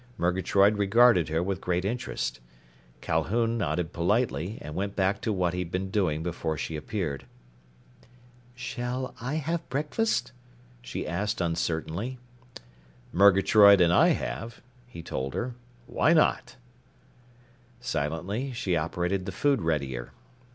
[0.17, 2.39] Murgatroyd regarded her with great interest.
[3.01, 7.27] Calhoun nodded politely and went back to what he'd been doing before she appeared.
[8.55, 10.31] "Shall I have breakfast?"
[10.81, 12.17] she asked uncertainly.
[13.13, 15.53] "Murgatroyd and I have," he told her.
[15.85, 16.55] "Why not?"
[17.79, 20.13] Silently, she operated the food readier.